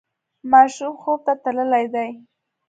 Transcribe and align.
ماشوم 0.51 0.93
خوب 1.01 1.19
ته 1.25 1.33
تللی 1.43 1.85
دی. 1.93 2.09